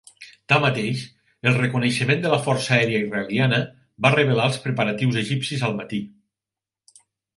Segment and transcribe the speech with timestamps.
[0.51, 1.01] Tanmateix,
[1.51, 3.59] el reconeixement de la Força Aèria Israeliana
[4.07, 6.01] va revelar els preparatius egipcis al matí.